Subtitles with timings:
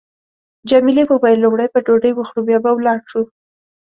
[0.69, 3.21] جميلې وويل: لومړی به ډوډۍ وخورو بیا به ولاړ شو.